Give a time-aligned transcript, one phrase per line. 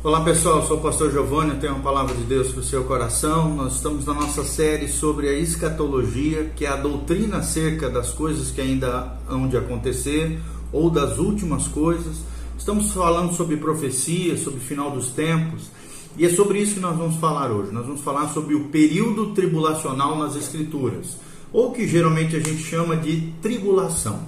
[0.00, 3.52] Olá pessoal, sou o pastor Giovanni, tenho uma palavra de Deus para o seu coração.
[3.52, 8.52] Nós estamos na nossa série sobre a escatologia, que é a doutrina acerca das coisas
[8.52, 10.38] que ainda hão de acontecer
[10.70, 12.18] ou das últimas coisas.
[12.56, 15.68] Estamos falando sobre profecia, sobre final dos tempos,
[16.16, 17.72] e é sobre isso que nós vamos falar hoje.
[17.72, 21.16] Nós vamos falar sobre o período tribulacional nas Escrituras,
[21.52, 24.20] ou que geralmente a gente chama de tribulação.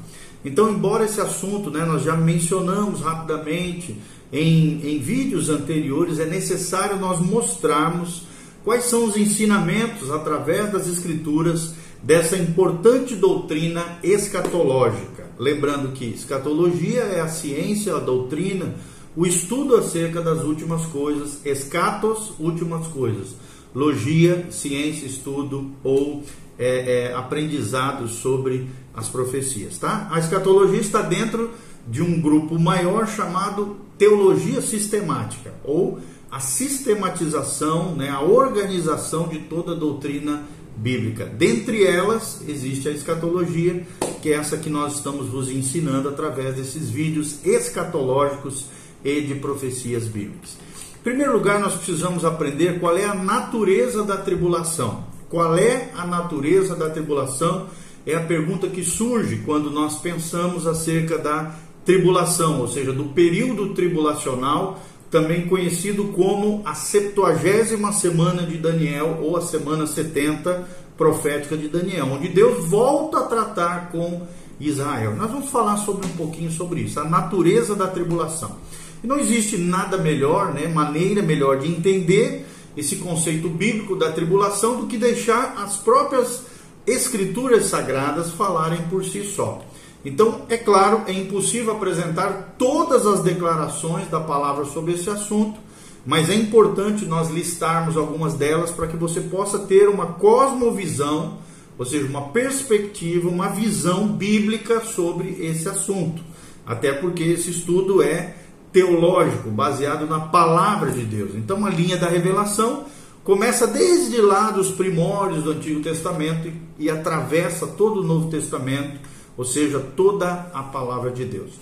[0.44, 3.96] Então, embora esse assunto né, nós já mencionamos rapidamente
[4.32, 8.24] em, em vídeos anteriores, é necessário nós mostrarmos
[8.64, 15.28] quais são os ensinamentos através das Escrituras dessa importante doutrina escatológica.
[15.38, 18.74] Lembrando que escatologia é a ciência, a doutrina,
[19.16, 23.34] o estudo acerca das últimas coisas, escatos, últimas coisas,
[23.74, 26.22] logia, ciência, estudo ou
[26.58, 30.08] é, é, aprendizado sobre as profecias, tá?
[30.10, 31.50] A escatologia está dentro
[31.86, 39.72] de um grupo maior chamado teologia sistemática, ou a sistematização, né, a organização de toda
[39.72, 40.44] a doutrina
[40.76, 41.26] bíblica.
[41.26, 43.86] Dentre elas existe a escatologia,
[44.22, 48.66] que é essa que nós estamos vos ensinando através desses vídeos escatológicos
[49.04, 50.56] e de profecias bíblicas.
[51.00, 55.04] Em primeiro lugar, nós precisamos aprender qual é a natureza da tribulação.
[55.30, 57.68] Qual é a natureza da tribulação?
[58.04, 61.54] É a pergunta que surge quando nós pensamos acerca da
[61.90, 64.80] tribulação, ou seja, do período tribulacional,
[65.10, 72.06] também conhecido como a 70 semana de Daniel ou a semana 70 profética de Daniel,
[72.12, 74.22] onde Deus volta a tratar com
[74.60, 75.16] Israel.
[75.16, 78.56] Nós vamos falar sobre um pouquinho sobre isso, a natureza da tribulação.
[79.02, 84.80] E não existe nada melhor, né, maneira melhor de entender esse conceito bíblico da tribulação
[84.80, 86.42] do que deixar as próprias
[86.86, 89.60] escrituras sagradas falarem por si só.
[90.04, 95.58] Então, é claro, é impossível apresentar todas as declarações da palavra sobre esse assunto,
[96.06, 101.38] mas é importante nós listarmos algumas delas para que você possa ter uma cosmovisão,
[101.78, 106.22] ou seja, uma perspectiva, uma visão bíblica sobre esse assunto.
[106.66, 108.34] Até porque esse estudo é
[108.72, 111.34] teológico, baseado na palavra de Deus.
[111.34, 112.84] Então, a linha da revelação
[113.22, 118.98] começa desde lá dos primórdios do Antigo Testamento e, atravessa todo o Novo Testamento
[119.40, 121.52] ou seja, toda a palavra de Deus.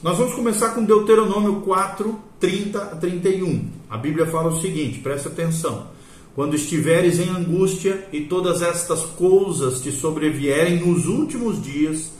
[0.00, 3.70] Nós vamos começar com Deuteronômio 4, 30 a 31.
[3.90, 5.88] A Bíblia fala o seguinte: presta atenção.
[6.36, 12.12] Quando estiveres em angústia e todas estas coisas te sobrevierem nos últimos dias,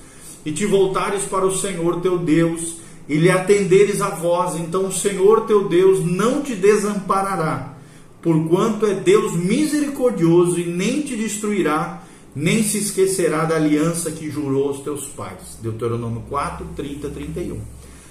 [0.44, 4.92] e te voltares para o Senhor teu Deus, e lhe atenderes a voz, então o
[4.92, 7.76] Senhor teu Deus não te desamparará,
[8.20, 12.03] porquanto é Deus misericordioso e nem te destruirá,
[12.34, 15.58] nem se esquecerá da aliança que jurou aos teus pais.
[15.62, 17.60] Deuteronômio 4, 30, 31.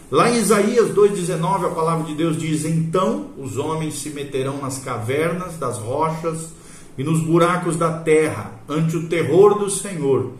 [0.09, 4.78] Lá em Isaías 2,19, a palavra de Deus diz: Então os homens se meterão nas
[4.78, 6.50] cavernas das rochas
[6.97, 10.34] e nos buracos da terra, ante o terror do Senhor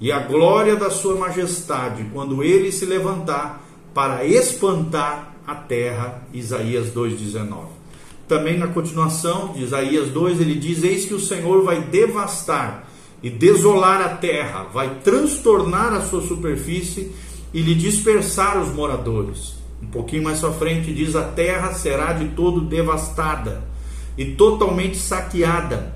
[0.00, 3.62] e a glória da sua majestade, quando ele se levantar
[3.94, 6.22] para espantar a terra.
[6.32, 7.66] Isaías 2,19.
[8.26, 12.89] Também na continuação de Isaías 2, ele diz: Eis que o Senhor vai devastar
[13.22, 17.12] e desolar a terra, vai transtornar a sua superfície
[17.52, 19.54] e lhe dispersar os moradores.
[19.82, 23.62] Um pouquinho mais à frente diz: a terra será de todo devastada
[24.16, 25.94] e totalmente saqueada,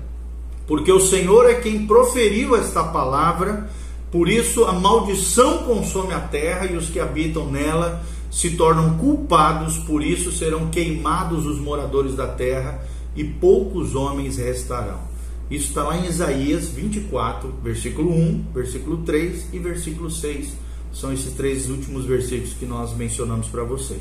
[0.67, 3.69] porque o Senhor é quem proferiu esta palavra.
[4.11, 9.77] Por isso a maldição consome a terra e os que habitam nela se tornam culpados,
[9.79, 12.81] por isso serão queimados os moradores da terra
[13.15, 15.14] e poucos homens restarão.
[15.49, 20.53] Isso está lá em Isaías 24, versículo 1, versículo 3 e versículo 6.
[20.91, 23.99] São esses três últimos versículos que nós mencionamos para você.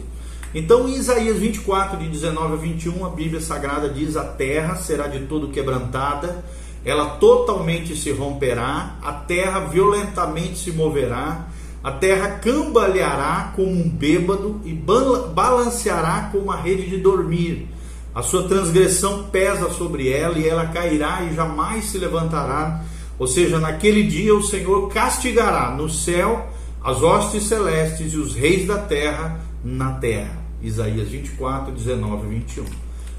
[0.55, 5.06] Então, em Isaías 24, de 19 a 21, a Bíblia Sagrada diz: A terra será
[5.06, 6.44] de todo quebrantada,
[6.82, 11.49] ela totalmente se romperá, a terra violentamente se moverá,
[11.82, 17.74] a terra cambaleará como um bêbado e balanceará como uma rede de dormir
[18.14, 22.84] a sua transgressão pesa sobre ela e ela cairá e jamais se levantará.
[23.19, 26.49] Ou seja, naquele dia o Senhor castigará no céu
[26.82, 30.44] as hostes celestes e os reis da terra na terra.
[30.62, 32.64] Isaías 24, 19 e 21.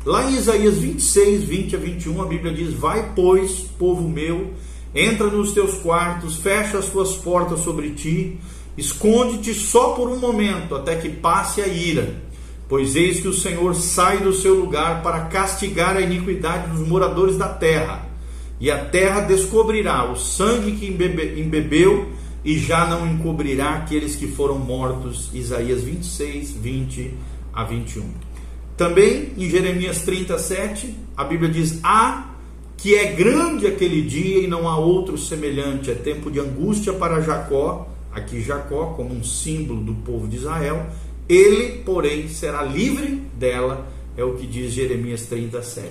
[0.05, 4.53] Lá em Isaías 26, 20 a 21, a Bíblia diz: Vai, pois, povo meu,
[4.93, 8.39] entra nos teus quartos, fecha as tuas portas sobre ti,
[8.77, 12.23] esconde-te só por um momento, até que passe a ira
[12.67, 17.37] Pois eis que o Senhor sai do seu lugar para castigar a iniquidade dos moradores
[17.37, 18.09] da terra,
[18.59, 22.09] e a terra descobrirá o sangue que embebeu
[22.43, 25.29] e já não encobrirá aqueles que foram mortos.
[25.33, 27.13] Isaías 26, 20
[27.53, 28.09] a 21.
[28.77, 32.35] Também em Jeremias 37, a Bíblia diz: Há
[32.77, 35.89] que é grande aquele dia e não há outro semelhante.
[35.89, 40.85] É tempo de angústia para Jacó, aqui Jacó como um símbolo do povo de Israel.
[41.27, 45.89] Ele, porém, será livre dela, é o que diz Jeremias 37.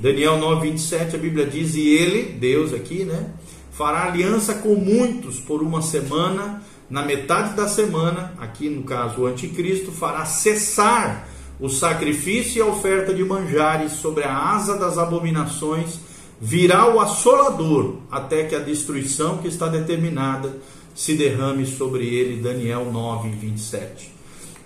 [0.00, 3.30] Daniel 9, 27, a Bíblia diz: E ele, Deus aqui, né,
[3.72, 6.62] fará aliança com muitos por uma semana.
[6.88, 11.26] Na metade da semana, aqui no caso o anticristo, fará cessar
[11.58, 15.98] o sacrifício e a oferta de manjares sobre a asa das abominações
[16.40, 20.58] virá o assolador até que a destruição que está determinada
[20.92, 22.42] se derrame sobre ele.
[22.42, 24.12] Daniel 9, 27.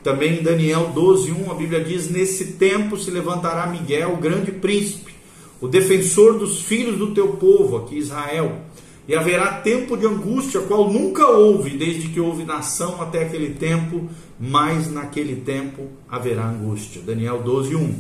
[0.07, 4.53] Também em Daniel 12, 1, a Bíblia diz: Nesse tempo se levantará Miguel, o grande
[4.53, 5.13] príncipe,
[5.61, 8.61] o defensor dos filhos do teu povo, aqui Israel.
[9.09, 14.09] E haverá tempo de angústia, qual nunca houve, desde que houve nação até aquele tempo,
[14.39, 17.03] mas naquele tempo haverá angústia.
[17.05, 17.95] Daniel 12, 1.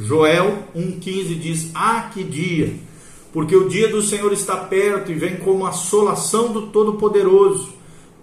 [0.00, 2.74] Joel 1,15 diz: Ah, que dia!
[3.32, 7.75] porque o dia do Senhor está perto e vem como assolação do Todo-Poderoso.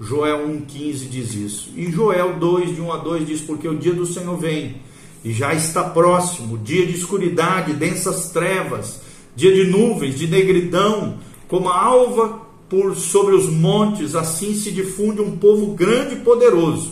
[0.04, 1.70] Joel 1,15 diz isso.
[1.76, 4.76] E Joel 2, de 1 a 2 diz: Porque o dia do Senhor vem
[5.24, 9.02] e já está próximo dia de escuridade, densas trevas,
[9.36, 11.18] dia de nuvens, de negridão,
[11.48, 16.92] como a alva por sobre os montes, assim se difunde um povo grande e poderoso,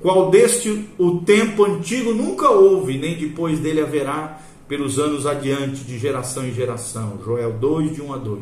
[0.00, 5.98] qual deste o tempo antigo nunca houve, nem depois dele haverá pelos anos adiante, de
[5.98, 7.18] geração em geração.
[7.24, 8.40] Joel 2, de 1 a 2.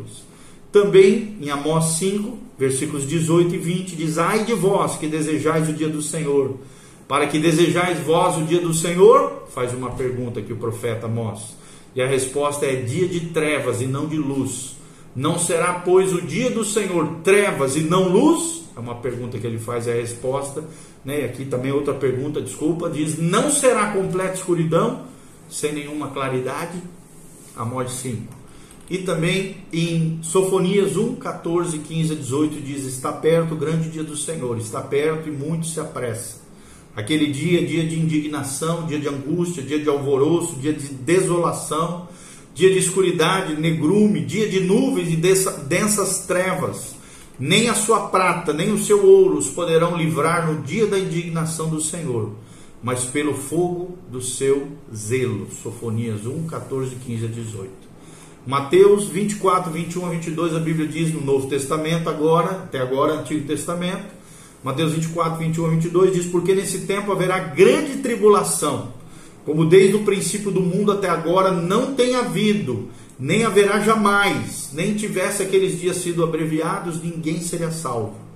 [0.73, 5.73] Também em Amós 5, versículos 18 e 20, diz: Ai de vós que desejais o
[5.73, 6.57] dia do Senhor.
[7.09, 9.47] Para que desejais vós o dia do Senhor?
[9.55, 11.57] Faz uma pergunta aqui o profeta Amós.
[11.95, 14.77] E a resposta é: dia de trevas e não de luz.
[15.15, 18.65] Não será, pois, o dia do Senhor trevas e não luz?
[18.77, 20.65] É uma pergunta que ele faz, é a resposta.
[21.05, 21.25] Né?
[21.25, 25.07] Aqui também outra pergunta, desculpa, diz: Não será completa escuridão?
[25.49, 26.81] sem nenhuma claridade,
[27.57, 28.23] Amós 5.
[28.89, 34.05] E também em Sofonias 1, 14, 15 a 18 diz: Está perto o grande dia
[34.05, 36.45] do Senhor, está perto e muito se apressa.
[36.95, 42.09] Aquele dia, dia de indignação, dia de angústia, dia de alvoroço, dia de desolação,
[42.55, 46.95] dia de escuridade, negrume, dia de nuvens e densas trevas.
[47.39, 51.69] Nem a sua prata, nem o seu ouro os poderão livrar no dia da indignação
[51.69, 52.33] do Senhor
[52.83, 55.49] mas pelo fogo do seu zelo.
[55.63, 57.86] Sofonias 1, 14, 15 a 18.
[58.47, 63.47] Mateus 24, 21 a 22, a Bíblia diz no Novo Testamento, agora, até agora, Antigo
[63.47, 64.15] Testamento.
[64.63, 68.93] Mateus 24, 21 a 22 diz: Porque nesse tempo haverá grande tribulação,
[69.45, 72.89] como desde o princípio do mundo até agora não tem havido,
[73.19, 78.27] nem haverá jamais, nem tivesse aqueles dias sido abreviados, ninguém seria salvo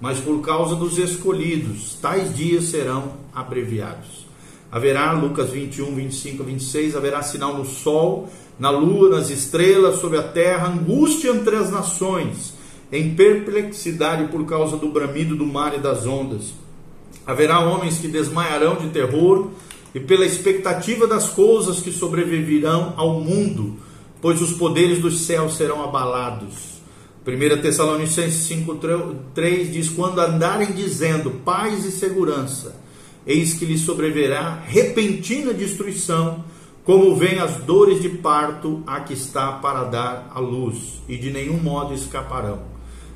[0.00, 4.25] mas por causa dos escolhidos, tais dias serão abreviados.
[4.76, 8.28] Haverá, Lucas 21, 25 a 26, haverá sinal no sol,
[8.58, 12.52] na lua, nas estrelas, sobre a terra, angústia entre as nações,
[12.92, 16.52] em perplexidade por causa do bramido do mar e das ondas.
[17.26, 19.48] Haverá homens que desmaiarão de terror
[19.94, 23.76] e pela expectativa das coisas que sobreviverão ao mundo,
[24.20, 26.82] pois os poderes dos céus serão abalados.
[27.26, 32.84] 1 Tessalonicenses 5,3 diz: Quando andarem dizendo paz e segurança,
[33.26, 36.44] eis que lhes sobreverá repentina destruição,
[36.84, 41.30] como vem as dores de parto a que está para dar a luz, e de
[41.30, 42.60] nenhum modo escaparão.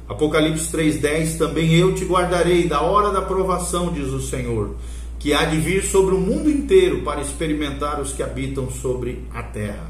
[0.08, 4.74] Apocalipse 3,10 Também eu te guardarei da hora da provação, diz o Senhor,
[5.20, 9.40] que há de vir sobre o mundo inteiro para experimentar os que habitam sobre a
[9.44, 9.88] terra.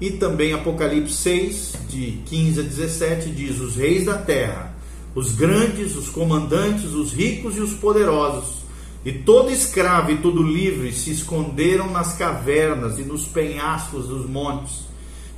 [0.00, 4.76] E também Apocalipse 6, de 15 a 17, diz: Os reis da terra,
[5.12, 8.61] os grandes, os comandantes, os ricos e os poderosos,
[9.04, 14.86] e todo escravo e todo livre se esconderam nas cavernas e nos penhascos dos montes,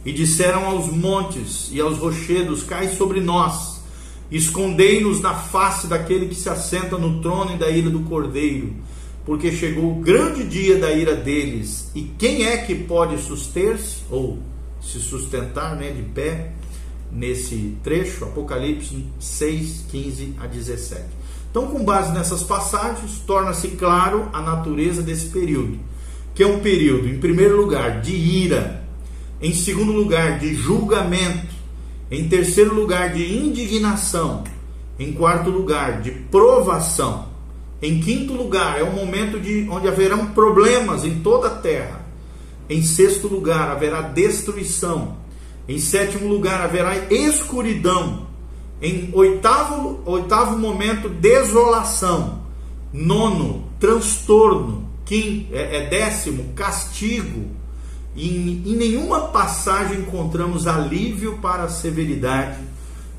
[0.05, 3.83] e disseram aos montes e aos rochedos: Cai sobre nós,
[4.31, 8.75] escondei-nos na face daquele que se assenta no trono e da ira do cordeiro
[9.25, 11.91] porque chegou o grande dia da ira deles.
[11.95, 14.03] E quem é que pode suster-se?
[14.11, 14.39] Ou
[14.83, 16.53] se sustentar né, de pé
[17.11, 21.05] nesse trecho, Apocalipse 6, 15 a 17.
[21.55, 25.79] Então, com base nessas passagens, torna-se claro a natureza desse período,
[26.35, 28.85] que é um período, em primeiro lugar, de ira,
[29.41, 31.55] em segundo lugar, de julgamento,
[32.11, 34.43] em terceiro lugar, de indignação,
[34.99, 37.29] em quarto lugar, de provação,
[37.81, 42.05] em quinto lugar, é um momento de onde haverão problemas em toda a terra.
[42.69, 45.19] Em sexto lugar, haverá destruição.
[45.69, 48.27] Em sétimo lugar, haverá escuridão.
[48.81, 52.43] Em oitavo, oitavo momento, desolação.
[52.93, 54.89] Nono, transtorno.
[55.05, 57.47] Quim, é, é décimo, castigo.
[58.17, 62.59] Em, em nenhuma passagem encontramos alívio para a severidade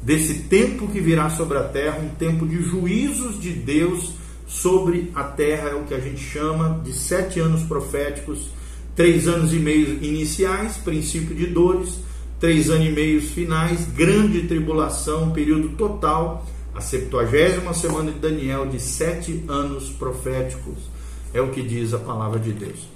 [0.01, 4.13] desse tempo que virá sobre a terra, um tempo de juízos de Deus
[4.47, 8.49] sobre a terra, é o que a gente chama de sete anos proféticos,
[8.95, 11.99] três anos e meio iniciais, princípio de dores,
[12.45, 18.79] três anos e meio finais, grande tribulação, período total, a septuagésima semana de Daniel, de
[18.79, 20.75] sete anos proféticos,
[21.33, 22.87] é o que diz a palavra de Deus.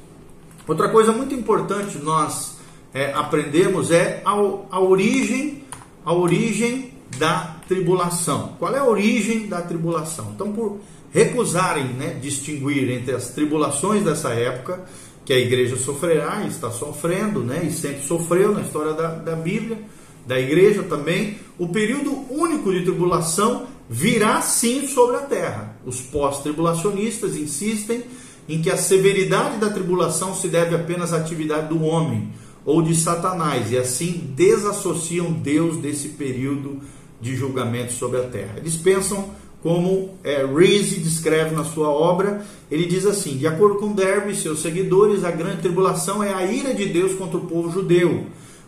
[0.68, 2.60] Outra coisa muito importante nós
[2.94, 5.64] é, aprendemos é a, a origem,
[6.06, 8.54] a origem da tribulação.
[8.60, 10.32] Qual é a origem da tribulação?
[10.36, 10.78] Então, por
[11.12, 14.86] recusarem né, distinguir entre as tribulações dessa época,
[15.30, 19.36] que a igreja sofrerá e está sofrendo, né, e sempre sofreu na história da, da
[19.36, 19.78] Bíblia,
[20.26, 25.76] da igreja também, o período único de tribulação virá sim sobre a terra.
[25.86, 28.06] Os pós-tribulacionistas insistem
[28.48, 32.30] em que a severidade da tribulação se deve apenas à atividade do homem
[32.66, 36.80] ou de Satanás, e assim desassociam Deus desse período
[37.22, 38.56] de julgamento sobre a terra.
[38.58, 39.30] Eles pensam
[39.62, 44.36] como é, Reese descreve na sua obra, ele diz assim: de acordo com Derby e
[44.36, 48.26] seus seguidores, a grande tribulação é a ira de Deus contra o povo judeu,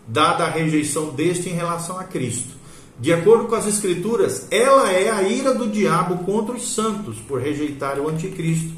[0.07, 2.61] dada a rejeição deste em relação a Cristo.
[2.99, 7.41] De acordo com as Escrituras, ela é a ira do diabo contra os santos por
[7.41, 8.71] rejeitarem o anticristo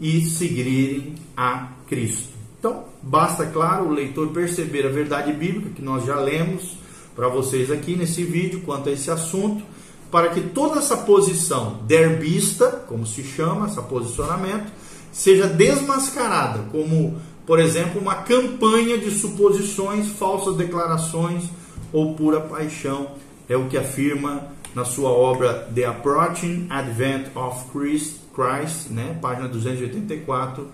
[0.00, 2.32] e seguirem a Cristo.
[2.58, 6.76] Então, basta, claro, o leitor perceber a verdade bíblica que nós já lemos
[7.14, 9.62] para vocês aqui nesse vídeo quanto a esse assunto
[10.10, 14.72] para que toda essa posição derbista, como se chama, esse posicionamento,
[15.12, 21.44] seja desmascarada como, por exemplo, uma campanha de suposições, falsas declarações
[21.92, 23.12] ou pura paixão,
[23.48, 29.48] é o que afirma na sua obra The Approaching Advent of Christ, Christ né, página
[29.48, 30.68] 284,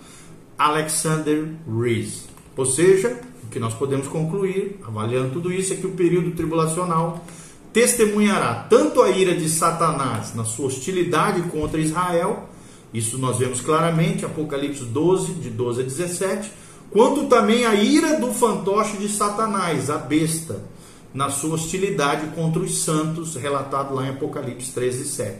[0.58, 2.26] Alexander Rees.
[2.56, 7.24] Ou seja, o que nós podemos concluir, avaliando tudo isso, é que o período tribulacional
[7.74, 12.48] testemunhará tanto a ira de Satanás na sua hostilidade contra Israel,
[12.94, 16.52] isso nós vemos claramente, Apocalipse 12, de 12 a 17,
[16.88, 20.62] quanto também a ira do fantoche de Satanás, a besta,
[21.12, 25.38] na sua hostilidade contra os santos, relatado lá em Apocalipse 13, 7.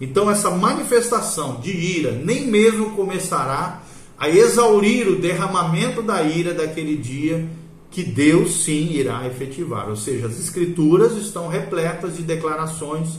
[0.00, 3.82] Então, essa manifestação de ira nem mesmo começará
[4.18, 7.46] a exaurir o derramamento da ira daquele dia
[7.90, 9.88] que Deus sim irá efetivar.
[9.88, 13.18] Ou seja, as escrituras estão repletas de declarações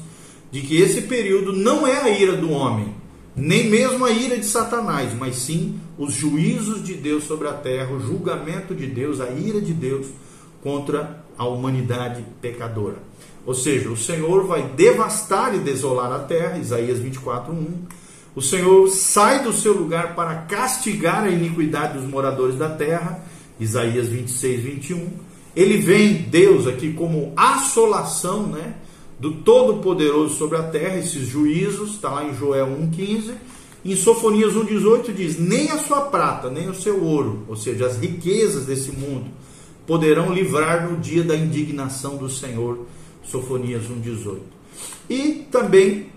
[0.51, 2.93] de que esse período não é a ira do homem,
[3.35, 7.93] nem mesmo a ira de Satanás, mas sim os juízos de Deus sobre a terra,
[7.93, 10.07] o julgamento de Deus, a ira de Deus
[10.61, 12.97] contra a humanidade pecadora.
[13.45, 17.87] Ou seja, o Senhor vai devastar e desolar a terra, Isaías 24:1.
[18.35, 23.23] O Senhor sai do seu lugar para castigar a iniquidade dos moradores da terra
[23.59, 25.09] Isaías 26, 21.
[25.55, 28.75] Ele vem, Deus, aqui como assolação né,
[29.19, 33.33] do Todo-Poderoso sobre a terra, esses juízos, está lá em Joel 1,15.
[33.83, 37.97] Em Sofonias 1,18 diz: Nem a sua prata, nem o seu ouro, ou seja, as
[37.97, 39.25] riquezas desse mundo,
[39.85, 42.85] poderão livrar no dia da indignação do Senhor.
[43.23, 44.39] Sofonias 1,18.
[45.09, 46.07] E também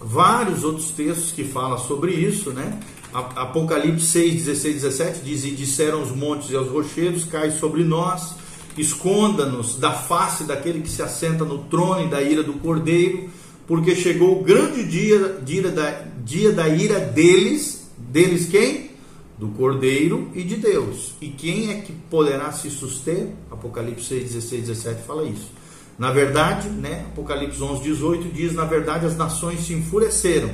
[0.00, 2.78] vários outros textos que falam sobre isso, né?
[3.12, 8.34] Apocalipse 6, 16, 17 diz: E disseram os montes e aos rochedos: Cai sobre nós,
[8.76, 13.28] esconda-nos da face daquele que se assenta no trono e da ira do cordeiro,
[13.66, 15.90] porque chegou o grande dia, dia, da,
[16.24, 17.82] dia da ira deles.
[17.98, 18.90] Deles quem?
[19.38, 21.14] Do cordeiro e de Deus.
[21.20, 23.28] E quem é que poderá se suster?
[23.50, 25.50] Apocalipse 6, 16, 17 fala isso.
[25.98, 30.50] Na verdade, né, Apocalipse 11, 18 diz: Na verdade, as nações se enfureceram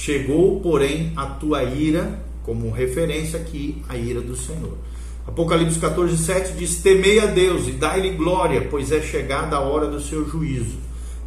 [0.00, 4.78] Chegou, porém, a tua ira, como referência aqui, a ira do Senhor.
[5.26, 9.86] Apocalipse 14, 7 diz: Temei a Deus e dai-lhe glória, pois é chegada a hora
[9.86, 10.78] do seu juízo,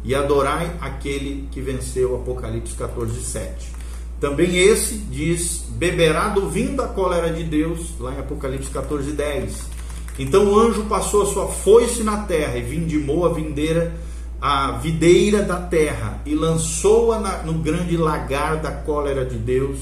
[0.02, 2.16] e adorai aquele que venceu.
[2.16, 3.70] Apocalipse 14, 7.
[4.18, 9.68] Também esse diz: Beberá do vinho da cólera de Deus, lá em Apocalipse 14, 10.
[10.18, 13.94] Então o anjo passou a sua foice na terra e vindimou a vindeira
[14.46, 19.78] a videira da terra e lançou-a no grande lagar da cólera de Deus.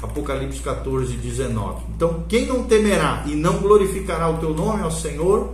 [0.00, 1.82] Apocalipse 14, 19.
[1.94, 5.52] Então, quem não temerá e não glorificará o teu nome ao Senhor,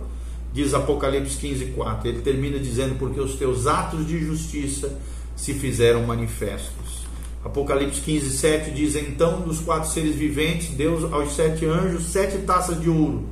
[0.53, 2.07] diz Apocalipse 15, 4.
[2.07, 5.01] Ele termina dizendo: Porque os teus atos de justiça
[5.35, 7.05] se fizeram manifestos.
[7.43, 12.79] Apocalipse 15, 7 diz: Então, dos quatro seres viventes, Deus aos sete anjos, sete taças
[12.79, 13.25] de ouro,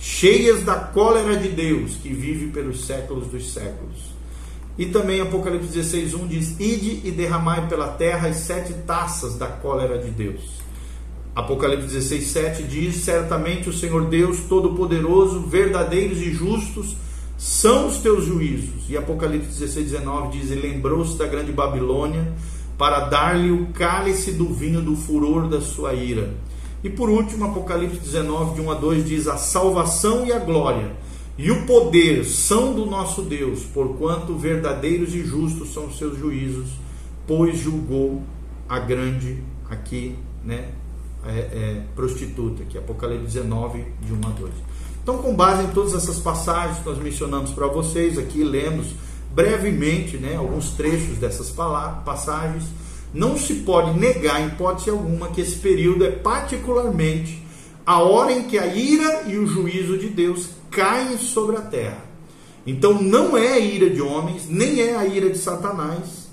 [0.00, 4.13] cheias da cólera de Deus, que vive pelos séculos dos séculos.
[4.76, 9.46] E também Apocalipse 16, 1 diz: Ide e derramai pela terra as sete taças da
[9.46, 10.64] cólera de Deus.
[11.34, 16.96] Apocalipse 16, 7 diz: Certamente o Senhor Deus Todo-Poderoso, verdadeiros e justos
[17.36, 18.88] são os teus juízos.
[18.88, 22.32] E Apocalipse 16, 19 diz: E lembrou-se da grande Babilônia
[22.76, 26.34] para dar-lhe o cálice do vinho do furor da sua ira.
[26.82, 31.03] E por último, Apocalipse 19, de 1 a 2 diz: A salvação e a glória
[31.36, 36.68] e o poder são do nosso Deus, porquanto verdadeiros e justos são os seus juízos,
[37.26, 38.22] pois julgou
[38.68, 40.68] a grande aqui, né,
[41.26, 44.52] é, é, prostituta, que é Apocalipse 19, de 1 a 2.
[45.02, 48.94] Então, com base em todas essas passagens que nós mencionamos para vocês aqui, lemos
[49.34, 52.64] brevemente né, alguns trechos dessas passagens,
[53.12, 57.42] não se pode negar, em hipótese alguma, que esse período é particularmente
[57.84, 62.04] a hora em que a ira e o juízo de Deus caem sobre a terra.
[62.66, 66.28] Então não é a ira de homens, nem é a ira de Satanás,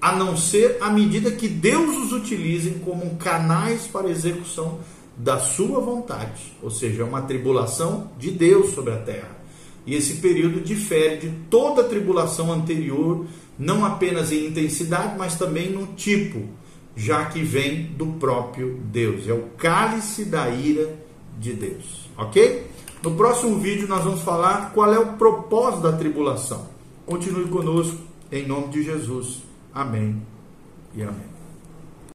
[0.00, 4.78] a não ser à medida que Deus os utilize como canais para execução
[5.16, 9.42] da sua vontade, ou seja, é uma tribulação de Deus sobre a terra.
[9.86, 13.26] E esse período difere de toda a tribulação anterior,
[13.58, 16.48] não apenas em intensidade, mas também no tipo,
[16.96, 19.28] já que vem do próprio Deus.
[19.28, 20.94] É o cálice da ira
[21.38, 22.71] de Deus, ok?
[23.02, 26.66] No próximo vídeo nós vamos falar qual é o propósito da tribulação.
[27.04, 27.98] Continue conosco,
[28.30, 29.42] em nome de Jesus.
[29.74, 30.22] Amém
[30.94, 31.31] e amém.